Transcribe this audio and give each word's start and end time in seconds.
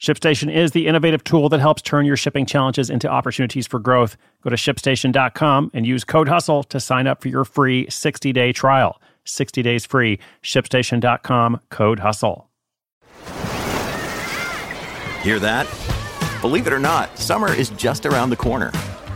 ShipStation 0.00 0.54
is 0.54 0.70
the 0.70 0.86
innovative 0.86 1.24
tool 1.24 1.48
that 1.48 1.58
helps 1.58 1.82
turn 1.82 2.06
your 2.06 2.16
shipping 2.16 2.46
challenges 2.46 2.88
into 2.88 3.08
opportunities 3.08 3.66
for 3.66 3.80
growth. 3.80 4.16
Go 4.42 4.50
to 4.50 4.56
shipstation.com 4.56 5.72
and 5.74 5.86
use 5.86 6.04
code 6.04 6.28
HUSTLE 6.28 6.62
to 6.64 6.78
sign 6.78 7.08
up 7.08 7.20
for 7.20 7.28
your 7.28 7.44
free 7.44 7.88
60 7.90 8.32
day 8.32 8.52
trial. 8.52 9.00
60 9.24 9.60
days 9.62 9.84
free. 9.84 10.20
ShipStation.com, 10.42 11.60
code 11.70 11.98
HUSTLE. 11.98 12.48
Hear 15.22 15.40
that? 15.40 15.66
Believe 16.40 16.68
it 16.68 16.72
or 16.72 16.78
not, 16.78 17.18
summer 17.18 17.52
is 17.52 17.70
just 17.70 18.06
around 18.06 18.30
the 18.30 18.36
corner. 18.36 18.70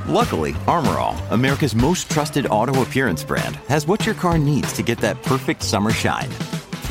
Luckily, 0.09 0.53
Armor 0.67 0.99
All, 0.99 1.17
America's 1.31 1.77
most 1.77 2.11
trusted 2.11 2.47
auto 2.47 2.83
appearance 2.83 3.23
brand, 3.23 3.55
has 3.69 3.87
what 3.87 4.05
your 4.05 4.17
car 4.17 4.37
needs 4.37 4.73
to 4.73 4.83
get 4.83 4.99
that 4.99 5.23
perfect 5.23 5.63
summer 5.63 5.93
shine. 5.93 6.29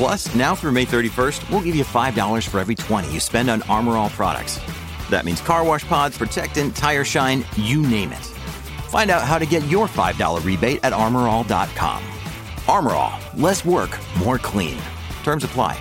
Plus, 0.02 0.34
now 0.34 0.52
through 0.56 0.72
May 0.72 0.84
31st, 0.84 1.48
we'll 1.48 1.60
give 1.60 1.76
you 1.76 1.84
$5 1.84 2.48
for 2.48 2.58
every 2.58 2.74
20 2.74 3.12
you 3.12 3.20
spend 3.20 3.48
on 3.48 3.62
Armor 3.68 3.92
All 3.92 4.10
products. 4.10 4.58
That 5.10 5.24
means 5.24 5.40
car 5.40 5.64
wash 5.64 5.86
pods, 5.86 6.18
protectant, 6.18 6.74
tire 6.74 7.04
shine, 7.04 7.44
you 7.56 7.82
name 7.82 8.10
it. 8.10 8.24
Find 8.90 9.12
out 9.12 9.22
how 9.22 9.38
to 9.38 9.46
get 9.46 9.64
your 9.68 9.86
$5 9.86 10.44
rebate 10.44 10.80
at 10.82 10.92
armorall.com. 10.92 12.02
Armor 12.66 12.90
All, 12.90 13.20
less 13.36 13.64
work, 13.64 13.96
more 14.18 14.38
clean. 14.38 14.76
Terms 15.22 15.44
apply. 15.44 15.80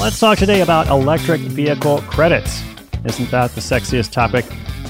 Let's 0.00 0.18
talk 0.18 0.38
today 0.38 0.62
about 0.62 0.86
electric 0.86 1.42
vehicle 1.42 1.98
credits. 1.98 2.62
Isn't 3.04 3.30
that 3.30 3.50
the 3.50 3.60
sexiest 3.60 4.10
topic? 4.12 4.46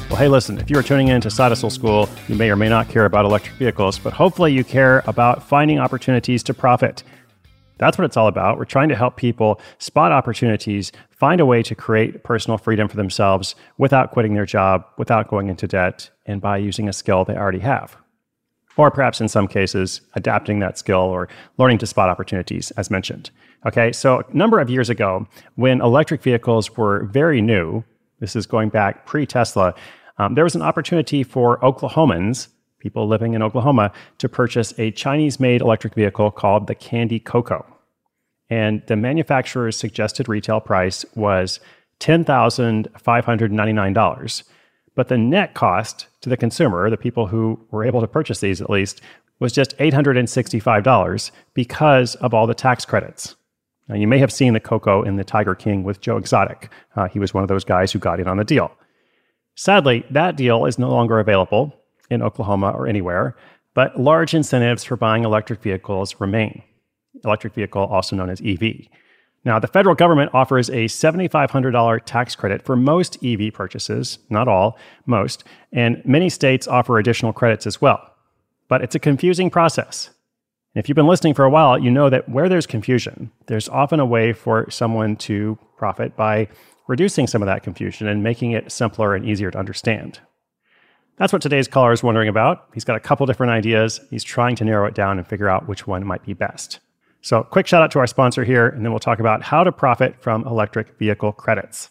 Well, 0.08 0.16
hey, 0.16 0.28
listen, 0.28 0.56
if 0.56 0.70
you 0.70 0.78
are 0.78 0.82
tuning 0.82 1.08
in 1.08 1.20
to 1.20 1.28
Hustle 1.28 1.68
School, 1.68 2.08
you 2.28 2.34
may 2.34 2.48
or 2.50 2.56
may 2.56 2.70
not 2.70 2.88
care 2.88 3.04
about 3.04 3.26
electric 3.26 3.54
vehicles, 3.56 3.98
but 3.98 4.14
hopefully 4.14 4.54
you 4.54 4.64
care 4.64 5.02
about 5.06 5.42
finding 5.42 5.78
opportunities 5.78 6.42
to 6.44 6.54
profit. 6.54 7.02
That's 7.76 7.98
what 7.98 8.06
it's 8.06 8.16
all 8.16 8.26
about. 8.26 8.56
We're 8.56 8.64
trying 8.64 8.88
to 8.88 8.96
help 8.96 9.18
people 9.18 9.60
spot 9.76 10.10
opportunities, 10.10 10.92
find 11.10 11.42
a 11.42 11.46
way 11.46 11.62
to 11.62 11.74
create 11.74 12.24
personal 12.24 12.56
freedom 12.56 12.88
for 12.88 12.96
themselves 12.96 13.54
without 13.76 14.10
quitting 14.10 14.32
their 14.32 14.46
job, 14.46 14.86
without 14.96 15.28
going 15.28 15.48
into 15.48 15.68
debt, 15.68 16.08
and 16.24 16.40
by 16.40 16.56
using 16.56 16.88
a 16.88 16.92
skill 16.94 17.26
they 17.26 17.36
already 17.36 17.60
have. 17.60 17.94
Or 18.78 18.90
perhaps 18.90 19.20
in 19.20 19.28
some 19.28 19.46
cases, 19.46 20.00
adapting 20.14 20.60
that 20.60 20.78
skill 20.78 21.00
or 21.00 21.28
learning 21.58 21.78
to 21.78 21.86
spot 21.86 22.08
opportunities, 22.08 22.70
as 22.72 22.90
mentioned. 22.90 23.30
Okay, 23.66 23.92
so 23.92 24.20
a 24.20 24.36
number 24.36 24.58
of 24.58 24.70
years 24.70 24.88
ago, 24.88 25.28
when 25.56 25.82
electric 25.82 26.22
vehicles 26.22 26.78
were 26.78 27.04
very 27.04 27.42
new, 27.42 27.84
this 28.20 28.34
is 28.34 28.46
going 28.46 28.68
back 28.68 29.06
pre 29.06 29.26
Tesla, 29.26 29.74
um, 30.18 30.34
there 30.34 30.44
was 30.44 30.54
an 30.54 30.62
opportunity 30.62 31.22
for 31.22 31.58
Oklahomans, 31.60 32.48
people 32.78 33.06
living 33.06 33.34
in 33.34 33.42
Oklahoma, 33.42 33.92
to 34.18 34.28
purchase 34.28 34.74
a 34.78 34.90
Chinese 34.90 35.40
made 35.40 35.60
electric 35.60 35.94
vehicle 35.94 36.30
called 36.30 36.66
the 36.66 36.74
Kandi 36.74 37.24
Coco. 37.24 37.64
And 38.50 38.82
the 38.86 38.96
manufacturer's 38.96 39.76
suggested 39.76 40.26
retail 40.28 40.60
price 40.60 41.04
was 41.14 41.60
$10,599. 42.00 44.42
But 44.94 45.08
the 45.08 45.18
net 45.18 45.54
cost 45.54 46.08
to 46.22 46.28
the 46.28 46.36
consumer, 46.36 46.90
the 46.90 46.96
people 46.96 47.28
who 47.28 47.64
were 47.70 47.84
able 47.84 48.00
to 48.00 48.08
purchase 48.08 48.40
these 48.40 48.60
at 48.60 48.70
least, 48.70 49.00
was 49.38 49.52
just 49.52 49.78
$865 49.78 51.30
because 51.54 52.16
of 52.16 52.34
all 52.34 52.48
the 52.48 52.54
tax 52.54 52.84
credits. 52.84 53.36
Now, 53.88 53.94
you 53.94 54.08
may 54.08 54.18
have 54.18 54.32
seen 54.32 54.52
the 54.52 54.60
Coco 54.60 55.02
in 55.02 55.16
the 55.16 55.24
Tiger 55.24 55.54
King 55.54 55.84
with 55.84 56.00
Joe 56.00 56.16
Exotic. 56.16 56.70
Uh, 56.96 57.08
he 57.08 57.18
was 57.18 57.32
one 57.32 57.44
of 57.44 57.48
those 57.48 57.64
guys 57.64 57.92
who 57.92 57.98
got 57.98 58.20
in 58.20 58.28
on 58.28 58.36
the 58.36 58.44
deal. 58.44 58.70
Sadly, 59.58 60.04
that 60.10 60.36
deal 60.36 60.66
is 60.66 60.78
no 60.78 60.88
longer 60.88 61.18
available 61.18 61.74
in 62.10 62.22
Oklahoma 62.22 62.70
or 62.70 62.86
anywhere, 62.86 63.34
but 63.74 63.98
large 63.98 64.32
incentives 64.32 64.84
for 64.84 64.96
buying 64.96 65.24
electric 65.24 65.60
vehicles 65.60 66.14
remain. 66.20 66.62
Electric 67.24 67.54
vehicle, 67.54 67.82
also 67.82 68.14
known 68.14 68.30
as 68.30 68.40
EV. 68.40 68.86
Now, 69.44 69.58
the 69.58 69.66
federal 69.66 69.96
government 69.96 70.30
offers 70.32 70.68
a 70.70 70.84
$7,500 70.84 72.02
tax 72.04 72.36
credit 72.36 72.62
for 72.62 72.76
most 72.76 73.18
EV 73.24 73.52
purchases, 73.52 74.20
not 74.30 74.46
all, 74.46 74.78
most, 75.06 75.42
and 75.72 76.02
many 76.04 76.28
states 76.28 76.68
offer 76.68 76.96
additional 76.96 77.32
credits 77.32 77.66
as 77.66 77.80
well. 77.80 78.14
But 78.68 78.82
it's 78.82 78.94
a 78.94 79.00
confusing 79.00 79.50
process. 79.50 80.10
if 80.76 80.88
you've 80.88 80.94
been 80.94 81.08
listening 81.08 81.34
for 81.34 81.44
a 81.44 81.50
while, 81.50 81.76
you 81.76 81.90
know 81.90 82.08
that 82.10 82.28
where 82.28 82.48
there's 82.48 82.66
confusion, 82.66 83.32
there's 83.46 83.68
often 83.68 83.98
a 83.98 84.06
way 84.06 84.32
for 84.32 84.70
someone 84.70 85.16
to 85.16 85.58
profit 85.76 86.14
by 86.14 86.46
reducing 86.88 87.28
some 87.28 87.42
of 87.42 87.46
that 87.46 87.62
confusion 87.62 88.08
and 88.08 88.22
making 88.22 88.50
it 88.50 88.72
simpler 88.72 89.14
and 89.14 89.24
easier 89.24 89.52
to 89.52 89.58
understand. 89.58 90.18
That's 91.16 91.32
what 91.32 91.42
today's 91.42 91.68
caller 91.68 91.92
is 91.92 92.02
wondering 92.02 92.28
about. 92.28 92.68
He's 92.74 92.84
got 92.84 92.96
a 92.96 93.00
couple 93.00 93.26
different 93.26 93.52
ideas. 93.52 94.00
He's 94.10 94.24
trying 94.24 94.56
to 94.56 94.64
narrow 94.64 94.86
it 94.86 94.94
down 94.94 95.18
and 95.18 95.26
figure 95.26 95.48
out 95.48 95.68
which 95.68 95.86
one 95.86 96.04
might 96.04 96.24
be 96.24 96.32
best. 96.32 96.80
So, 97.20 97.42
quick 97.42 97.66
shout 97.66 97.82
out 97.82 97.90
to 97.92 97.98
our 97.98 98.06
sponsor 98.06 98.44
here, 98.44 98.68
and 98.68 98.84
then 98.84 98.92
we'll 98.92 99.00
talk 99.00 99.18
about 99.18 99.42
how 99.42 99.64
to 99.64 99.72
profit 99.72 100.20
from 100.20 100.46
electric 100.46 100.96
vehicle 100.98 101.32
credits. 101.32 101.90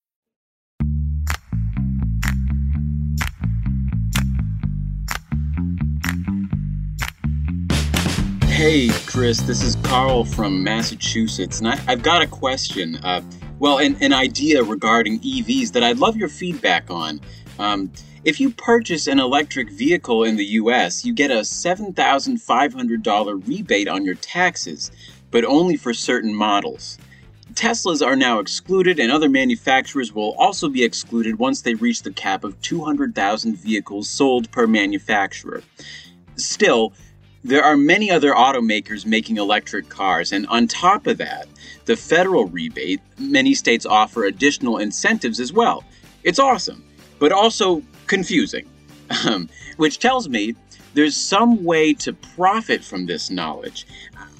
Hey, 8.61 8.89
Chris, 9.07 9.41
this 9.41 9.63
is 9.63 9.75
Carl 9.77 10.23
from 10.23 10.63
Massachusetts, 10.63 11.57
and 11.57 11.67
I, 11.67 11.75
have 11.77 12.03
got 12.03 12.21
a 12.21 12.27
question. 12.27 12.97
Uh, 12.97 13.23
well, 13.57 13.79
an, 13.79 13.97
an, 14.01 14.13
idea 14.13 14.61
regarding 14.61 15.19
EVs 15.19 15.71
that 15.71 15.83
I'd 15.83 15.97
love 15.97 16.15
your 16.15 16.29
feedback 16.29 16.91
on. 16.91 17.21
Um, 17.57 17.91
if 18.23 18.39
you 18.39 18.51
purchase 18.51 19.07
an 19.07 19.19
electric 19.19 19.71
vehicle 19.71 20.23
in 20.23 20.35
the 20.35 20.45
US, 20.45 21.03
you 21.03 21.11
get 21.11 21.31
a 21.31 21.39
$7,500 21.39 23.47
rebate 23.47 23.87
on 23.87 24.05
your 24.05 24.13
taxes, 24.13 24.91
but 25.31 25.43
only 25.43 25.75
for 25.75 25.91
certain 25.91 26.35
models. 26.35 26.99
Teslas 27.55 28.05
are 28.05 28.15
now 28.15 28.37
excluded, 28.37 28.99
and 28.99 29.11
other 29.11 29.27
manufacturers 29.27 30.13
will 30.13 30.35
also 30.37 30.69
be 30.69 30.83
excluded 30.83 31.39
once 31.39 31.63
they 31.63 31.73
reach 31.73 32.03
the 32.03 32.13
cap 32.13 32.43
of 32.43 32.61
200,000 32.61 33.57
vehicles 33.57 34.07
sold 34.07 34.51
per 34.51 34.67
manufacturer. 34.67 35.63
Still, 36.35 36.93
there 37.43 37.63
are 37.63 37.75
many 37.75 38.11
other 38.11 38.33
automakers 38.33 39.05
making 39.05 39.37
electric 39.37 39.89
cars, 39.89 40.31
and 40.31 40.45
on 40.47 40.67
top 40.67 41.07
of 41.07 41.17
that, 41.17 41.47
the 41.85 41.95
federal 41.95 42.45
rebate, 42.45 43.01
many 43.17 43.55
states 43.55 43.85
offer 43.85 44.25
additional 44.25 44.77
incentives 44.77 45.39
as 45.39 45.51
well. 45.51 45.83
It's 46.23 46.37
awesome, 46.37 46.83
but 47.17 47.31
also 47.31 47.81
confusing, 48.05 48.67
um, 49.25 49.49
which 49.77 49.97
tells 49.97 50.29
me 50.29 50.55
there's 50.93 51.17
some 51.17 51.63
way 51.63 51.93
to 51.95 52.13
profit 52.13 52.83
from 52.83 53.07
this 53.07 53.31
knowledge. 53.31 53.87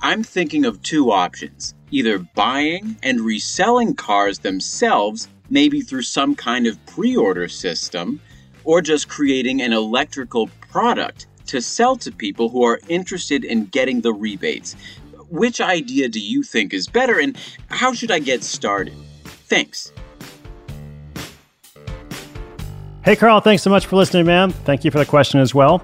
I'm 0.02 0.24
thinking 0.24 0.66
of 0.66 0.82
two 0.82 1.12
options 1.12 1.74
either 1.94 2.20
buying 2.20 2.96
and 3.04 3.20
reselling 3.20 3.94
cars 3.94 4.40
themselves, 4.40 5.28
maybe 5.50 5.82
through 5.82 6.04
some 6.04 6.36
kind 6.36 6.66
of 6.66 6.84
pre 6.86 7.18
order 7.18 7.48
system, 7.48 8.22
or 8.64 8.82
just 8.82 9.10
creating 9.10 9.62
an 9.62 9.74
electrical 9.74 10.48
product 10.70 11.28
to 11.52 11.62
sell 11.62 11.98
to 11.98 12.14
people 12.14 12.48
who 12.48 12.64
are 12.64 12.80
interested 12.88 13.44
in 13.44 13.66
getting 13.66 14.00
the 14.00 14.14
rebates. 14.14 14.74
Which 15.30 15.60
idea 15.60 16.08
do 16.08 16.22
you 16.22 16.44
think 16.44 16.74
is 16.74 16.88
better 16.88 17.20
and 17.20 17.38
how 17.68 17.94
should 17.94 18.10
I 18.10 18.20
get 18.20 18.42
started? 18.42 18.94
Thanks. 19.26 19.92
Hey, 23.04 23.18
Carl, 23.18 23.42
thanks 23.42 23.64
so 23.64 23.70
much 23.70 23.86
for 23.86 23.98
listening, 23.98 24.26
man. 24.26 24.52
Thank 24.52 24.86
you 24.86 24.92
for 24.92 25.00
the 25.00 25.06
question 25.06 25.42
as 25.42 25.54
well. 25.54 25.84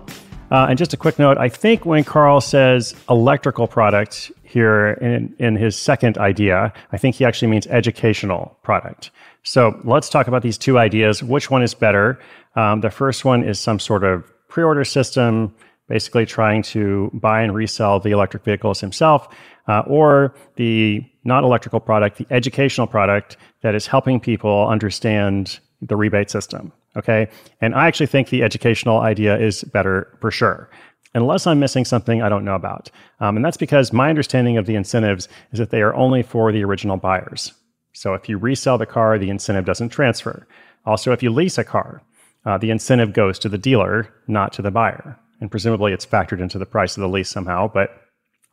Uh, 0.51 0.67
and 0.69 0.77
just 0.77 0.93
a 0.93 0.97
quick 0.97 1.19
note 1.19 1.37
I 1.37 1.49
think 1.49 1.85
when 1.85 2.05
Carl 2.05 2.39
says 2.39 2.95
electrical 3.09 3.67
product 3.67 4.31
here 4.43 4.91
in, 5.01 5.35
in 5.37 5.57
his 5.57 5.75
second 5.75 6.17
idea, 6.17 6.71
I 6.93 6.97
think 6.97 7.15
he 7.15 7.25
actually 7.25 7.49
means 7.49 7.67
educational 7.67 8.57
product. 8.63 9.11
So 9.43 9.77
let's 9.83 10.07
talk 10.07 10.29
about 10.29 10.43
these 10.43 10.57
two 10.57 10.79
ideas. 10.79 11.21
Which 11.21 11.51
one 11.51 11.61
is 11.61 11.73
better? 11.73 12.19
Um, 12.55 12.79
the 12.79 12.89
first 12.89 13.25
one 13.25 13.43
is 13.43 13.59
some 13.59 13.79
sort 13.79 14.05
of 14.05 14.31
pre 14.57 14.63
order 14.63 14.83
system, 14.83 15.53
basically 15.87 16.25
trying 16.25 16.63
to 16.63 17.11
buy 17.13 17.43
and 17.43 17.53
resell 17.53 17.99
the 17.99 18.09
electric 18.09 18.43
vehicles 18.43 18.81
himself, 18.81 19.27
uh, 19.67 19.83
or 19.85 20.33
the 20.55 21.05
not 21.25 21.43
electrical 21.43 21.79
product, 21.79 22.17
the 22.17 22.25
educational 22.31 22.87
product 22.87 23.37
that 23.61 23.75
is 23.75 23.85
helping 23.85 24.19
people 24.19 24.67
understand 24.67 25.59
the 25.79 25.95
rebate 25.95 26.31
system. 26.31 26.71
Okay. 26.95 27.29
And 27.61 27.75
I 27.75 27.85
actually 27.85 28.07
think 28.07 28.29
the 28.29 28.41
educational 28.41 29.01
idea 29.01 29.37
is 29.37 29.63
better 29.63 30.17
for 30.21 30.31
sure, 30.31 30.71
unless 31.13 31.45
I'm 31.45 31.59
missing 31.59 31.85
something 31.85 32.23
I 32.23 32.29
don't 32.29 32.43
know 32.43 32.55
about. 32.55 32.89
Um, 33.19 33.35
and 33.35 33.45
that's 33.45 33.57
because 33.57 33.93
my 33.93 34.09
understanding 34.09 34.57
of 34.57 34.65
the 34.65 34.73
incentives 34.73 35.29
is 35.51 35.59
that 35.59 35.69
they 35.69 35.83
are 35.83 35.93
only 35.93 36.23
for 36.23 36.51
the 36.51 36.63
original 36.63 36.97
buyers. 36.97 37.53
So 37.93 38.15
if 38.15 38.27
you 38.27 38.39
resell 38.39 38.79
the 38.79 38.87
car, 38.87 39.19
the 39.19 39.29
incentive 39.29 39.65
doesn't 39.65 39.89
transfer. 39.89 40.47
Also, 40.83 41.11
if 41.11 41.21
you 41.21 41.29
lease 41.29 41.59
a 41.59 41.63
car, 41.63 42.01
uh, 42.47 42.57
the 42.57 42.71
incentive 42.71 43.11
goes 43.11 43.37
to 43.37 43.49
the 43.49 43.57
dealer, 43.57 44.07
not 44.27 44.53
to 44.53 44.61
the 44.61 44.71
buyer. 44.71 45.19
And 45.41 45.51
presumably 45.51 45.91
it's 45.91 46.05
factored 46.05 46.39
into 46.39 46.57
the 46.57 46.65
price 46.65 46.95
of 46.95 47.01
the 47.01 47.09
lease 47.09 47.29
somehow. 47.29 47.69
But 47.71 48.01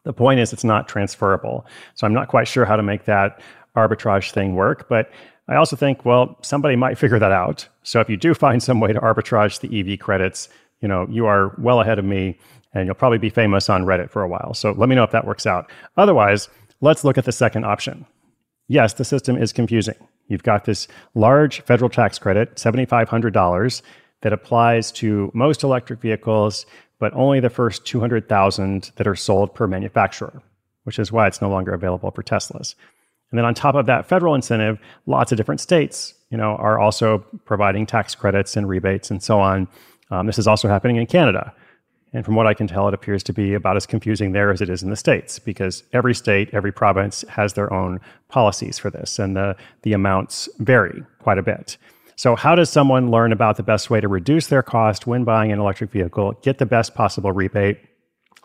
the 0.05 0.13
point 0.13 0.41
is, 0.41 0.53
it's 0.53 0.65
not 0.65 0.89
transferable. 0.89 1.65
So 1.95 2.05
I'm 2.05 2.13
not 2.13 2.27
quite 2.27 2.49
sure 2.49 2.65
how 2.65 2.75
to 2.75 2.83
make 2.83 3.05
that 3.05 3.41
arbitrage 3.77 4.33
thing 4.33 4.57
work. 4.57 4.89
But 4.89 5.13
I 5.47 5.55
also 5.55 5.77
think, 5.77 6.05
well, 6.05 6.37
somebody 6.43 6.75
might 6.75 6.99
figure 6.99 7.21
that 7.21 7.31
out. 7.31 7.69
So 7.85 8.01
if 8.01 8.11
you 8.11 8.17
do 8.17 8.35
find 8.35 8.61
some 8.61 8.81
way 8.81 8.93
to 8.93 8.99
arbitrage 8.99 9.61
the 9.61 9.93
EV 9.93 10.01
credits, 10.01 10.49
you 10.81 10.89
know, 10.89 11.07
you 11.09 11.27
are 11.27 11.55
well 11.59 11.81
ahead 11.81 12.01
of 12.01 12.05
me 12.05 12.37
and 12.73 12.87
you'll 12.87 12.97
probably 12.97 13.19
be 13.19 13.31
famous 13.31 13.71
on 13.71 13.85
Reddit 13.85 14.11
for 14.11 14.23
a 14.23 14.29
while. 14.29 14.55
So 14.55 14.73
let 14.73 14.89
me 14.89 14.97
know 14.97 15.05
if 15.05 15.13
that 15.13 15.25
works 15.25 15.47
out. 15.47 15.71
Otherwise, 15.97 16.49
let's 16.81 17.05
look 17.05 17.17
at 17.17 17.27
the 17.27 17.33
second 17.33 17.65
option. 17.65 18.07
Yes, 18.67 18.95
the 18.95 19.05
system 19.05 19.41
is 19.41 19.53
confusing. 19.53 19.95
You've 20.29 20.43
got 20.43 20.65
this 20.65 20.89
large 21.15 21.61
federal 21.63 21.91
tax 21.91 22.19
credit, 22.19 22.55
$7,500, 22.57 23.83
that 24.23 24.33
applies 24.33 24.91
to 24.91 25.31
most 25.35 25.63
electric 25.63 26.01
vehicles, 26.01 26.65
but 26.99 27.13
only 27.15 27.41
the 27.41 27.51
first 27.51 27.85
200,000 27.85 28.91
that 28.97 29.07
are 29.07 29.15
sold 29.15 29.55
per 29.55 29.67
manufacturer, 29.67 30.43
which 30.85 30.99
is 30.99 31.13
why 31.13 31.27
it's 31.27 31.43
no 31.43 31.51
longer 31.51 31.75
available 31.75 32.11
for 32.11 32.23
Teslas. 32.23 32.75
And 33.31 33.39
then 33.39 33.45
on 33.45 33.55
top 33.55 33.75
of 33.75 33.87
that 33.87 34.07
federal 34.07 34.35
incentive, 34.35 34.79
lots 35.07 35.31
of 35.31 35.37
different 35.37 35.61
states, 35.61 36.15
you 36.31 36.39
know, 36.39 36.57
are 36.57 36.79
also 36.79 37.19
providing 37.45 37.85
tax 37.85 38.15
credits 38.15 38.57
and 38.57 38.69
rebates 38.69 39.11
and 39.11 39.23
so 39.23 39.41
on. 39.41 39.69
Um, 40.11 40.27
this 40.27 40.39
is 40.39 40.47
also 40.47 40.69
happening 40.69 40.97
in 40.97 41.07
Canada. 41.07 41.53
And 42.15 42.25
from 42.25 42.37
what 42.37 42.47
I 42.47 42.55
can 42.55 42.69
tell, 42.69 42.87
it 42.87 42.95
appears 42.95 43.25
to 43.25 43.33
be 43.33 43.55
about 43.55 43.77
as 43.77 43.87
confusing 43.87 44.33
there 44.33 44.53
as 44.53 44.61
it 44.61 44.71
is 44.71 44.85
in 44.85 44.91
the 44.91 44.97
states, 44.97 45.41
because 45.41 45.83
every 45.93 46.15
state, 46.15 46.49
every 46.53 46.73
province 46.73 47.25
has 47.29 47.55
their 47.55 47.73
own 47.73 48.01
policies 48.29 48.79
for 48.79 48.89
this, 48.89 49.19
and 49.19 49.37
the 49.37 49.57
the 49.83 49.93
amounts 49.93 50.49
vary 50.61 51.03
quite 51.19 51.39
a 51.39 51.43
bit. 51.43 51.77
So, 52.17 52.37
how 52.37 52.55
does 52.55 52.71
someone 52.71 53.11
learn 53.11 53.33
about 53.33 53.57
the 53.57 53.65
best 53.65 53.91
way 53.91 54.01
to 54.01 54.07
reduce 54.07 54.47
their 54.47 54.63
cost 54.63 55.09
when 55.09 55.25
buying 55.25 55.51
an 55.51 55.59
electric 55.59 55.91
vehicle, 55.91 56.39
get 56.43 56.59
the 56.59 56.67
best 56.67 56.95
possible 56.95 57.33
rebate? 57.33 57.81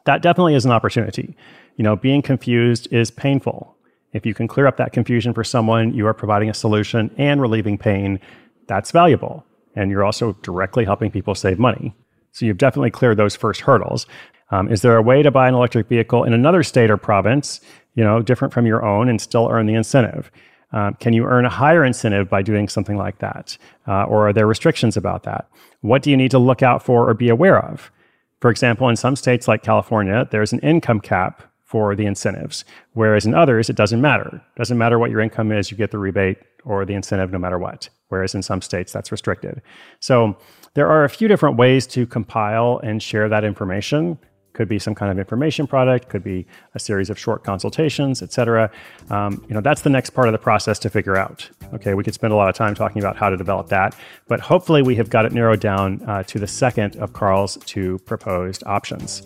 That 0.05 0.23
definitely 0.23 0.55
is 0.55 0.65
an 0.65 0.71
opportunity. 0.71 1.37
You 1.75 1.83
know, 1.83 1.95
being 1.95 2.23
confused 2.23 2.87
is 2.91 3.11
painful. 3.11 3.75
If 4.13 4.25
you 4.25 4.33
can 4.33 4.47
clear 4.47 4.65
up 4.65 4.77
that 4.77 4.93
confusion 4.93 5.35
for 5.35 5.43
someone, 5.43 5.93
you 5.93 6.07
are 6.07 6.15
providing 6.15 6.49
a 6.49 6.53
solution 6.55 7.13
and 7.17 7.39
relieving 7.39 7.77
pain. 7.77 8.19
That's 8.65 8.89
valuable. 8.89 9.45
And 9.75 9.91
you're 9.91 10.03
also 10.03 10.33
directly 10.41 10.83
helping 10.83 11.11
people 11.11 11.35
save 11.35 11.59
money. 11.59 11.93
So 12.39 12.45
you've 12.45 12.57
definitely 12.57 12.89
cleared 12.89 13.17
those 13.17 13.35
first 13.35 13.59
hurdles. 13.59 14.07
Um, 14.51 14.71
is 14.71 14.81
there 14.81 14.95
a 14.95 15.01
way 15.01 15.21
to 15.21 15.29
buy 15.29 15.49
an 15.49 15.53
electric 15.53 15.89
vehicle 15.89 16.23
in 16.23 16.31
another 16.31 16.63
state 16.63 16.89
or 16.89 16.95
province, 16.95 17.59
you 17.95 18.03
know, 18.03 18.21
different 18.21 18.53
from 18.53 18.65
your 18.65 18.85
own 18.85 19.09
and 19.09 19.19
still 19.19 19.49
earn 19.51 19.65
the 19.65 19.73
incentive? 19.73 20.31
Um, 20.71 20.93
can 21.01 21.11
you 21.11 21.25
earn 21.25 21.43
a 21.43 21.49
higher 21.49 21.83
incentive 21.83 22.29
by 22.29 22.41
doing 22.41 22.69
something 22.69 22.95
like 22.95 23.19
that? 23.19 23.57
Uh, 23.89 24.03
or 24.03 24.29
are 24.29 24.31
there 24.31 24.47
restrictions 24.47 24.95
about 24.95 25.23
that? 25.23 25.49
What 25.81 26.01
do 26.01 26.11
you 26.11 26.15
need 26.15 26.31
to 26.31 26.39
look 26.39 26.63
out 26.63 26.81
for 26.81 27.09
or 27.09 27.13
be 27.13 27.27
aware 27.27 27.59
of? 27.59 27.91
For 28.39 28.49
example, 28.49 28.87
in 28.87 28.95
some 28.95 29.17
states 29.17 29.49
like 29.49 29.61
California, 29.61 30.25
there's 30.31 30.53
an 30.53 30.59
income 30.59 31.01
cap 31.01 31.43
for 31.65 31.93
the 31.93 32.05
incentives, 32.05 32.63
whereas 32.93 33.25
in 33.25 33.35
others, 33.35 33.69
it 33.69 33.75
doesn't 33.75 33.99
matter. 33.99 34.41
It 34.55 34.57
doesn't 34.57 34.77
matter 34.77 34.97
what 34.97 35.11
your 35.11 35.19
income 35.19 35.51
is, 35.51 35.69
you 35.69 35.77
get 35.77 35.91
the 35.91 35.99
rebate 35.99 36.37
or 36.63 36.85
the 36.85 36.93
incentive 36.93 37.31
no 37.31 37.37
matter 37.37 37.59
what, 37.59 37.89
whereas 38.07 38.33
in 38.33 38.41
some 38.41 38.61
states, 38.61 38.93
that's 38.93 39.11
restricted. 39.11 39.61
So 39.99 40.37
there 40.73 40.87
are 40.87 41.03
a 41.03 41.09
few 41.09 41.27
different 41.27 41.57
ways 41.57 41.87
to 41.87 42.05
compile 42.05 42.79
and 42.83 43.01
share 43.01 43.29
that 43.29 43.43
information. 43.43 44.17
Could 44.53 44.67
be 44.67 44.79
some 44.79 44.93
kind 44.93 45.11
of 45.11 45.17
information 45.17 45.67
product 45.67 46.09
could 46.09 46.23
be 46.23 46.45
a 46.75 46.79
series 46.79 47.09
of 47.09 47.17
short 47.17 47.45
consultations 47.45 48.21
etc 48.21 48.69
um, 49.09 49.41
you 49.47 49.53
know 49.53 49.61
that's 49.61 49.83
the 49.83 49.89
next 49.89 50.09
part 50.09 50.27
of 50.27 50.33
the 50.33 50.39
process 50.39 50.79
to 50.79 50.89
figure 50.89 51.15
out. 51.15 51.49
Okay 51.73 51.93
we 51.93 52.03
could 52.03 52.13
spend 52.13 52.33
a 52.33 52.35
lot 52.35 52.49
of 52.49 52.55
time 52.55 52.75
talking 52.75 53.01
about 53.01 53.15
how 53.15 53.29
to 53.29 53.37
develop 53.37 53.69
that 53.69 53.95
but 54.27 54.41
hopefully 54.41 54.81
we 54.81 54.95
have 54.95 55.09
got 55.09 55.23
it 55.23 55.31
narrowed 55.31 55.61
down 55.61 56.01
uh, 56.07 56.23
to 56.23 56.39
the 56.39 56.47
second 56.47 56.97
of 56.97 57.13
carl's 57.13 57.57
two 57.65 57.99
proposed 57.99 58.63
options. 58.65 59.21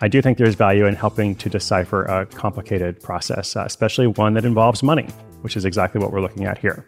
I 0.00 0.08
do 0.08 0.20
think 0.20 0.36
there's 0.36 0.56
value 0.56 0.86
in 0.86 0.94
helping 0.94 1.34
to 1.36 1.48
decipher 1.48 2.04
a 2.04 2.26
complicated 2.26 3.00
process, 3.00 3.56
uh, 3.56 3.62
especially 3.64 4.06
one 4.06 4.34
that 4.34 4.44
involves 4.44 4.82
money, 4.82 5.08
which 5.40 5.56
is 5.56 5.64
exactly 5.64 6.00
what 6.00 6.12
we're 6.12 6.20
looking 6.20 6.44
at 6.44 6.58
here. 6.58 6.84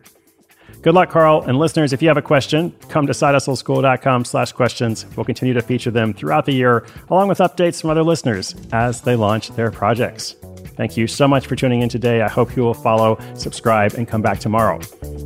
Good 0.80 0.94
luck, 0.94 1.10
Carl. 1.10 1.42
And 1.42 1.58
listeners, 1.58 1.92
if 1.92 2.00
you 2.02 2.08
have 2.08 2.16
a 2.16 2.22
question, 2.22 2.72
come 2.88 3.06
to 3.06 3.12
sidehustleschool.com 3.12 4.24
slash 4.24 4.52
questions. 4.52 5.06
We'll 5.16 5.24
continue 5.24 5.54
to 5.54 5.62
feature 5.62 5.90
them 5.90 6.14
throughout 6.14 6.46
the 6.46 6.52
year, 6.52 6.86
along 7.10 7.28
with 7.28 7.38
updates 7.38 7.80
from 7.80 7.90
other 7.90 8.04
listeners 8.04 8.54
as 8.72 9.00
they 9.00 9.16
launch 9.16 9.50
their 9.50 9.70
projects. 9.70 10.36
Thank 10.76 10.96
you 10.96 11.08
so 11.08 11.26
much 11.26 11.48
for 11.48 11.56
tuning 11.56 11.82
in 11.82 11.88
today. 11.88 12.22
I 12.22 12.28
hope 12.28 12.54
you 12.54 12.62
will 12.62 12.74
follow, 12.74 13.18
subscribe, 13.34 13.94
and 13.94 14.06
come 14.06 14.22
back 14.22 14.38
tomorrow. 14.38 14.80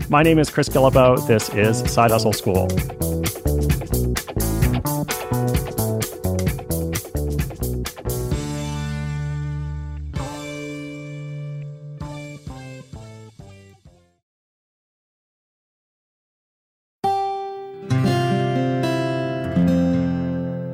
My 0.08 0.22
name 0.22 0.38
is 0.38 0.48
Chris 0.48 0.70
Guillebeau. 0.70 1.26
This 1.26 1.50
is 1.50 1.78
Side 1.92 2.10
Hustle 2.10 2.32
School. 2.32 2.68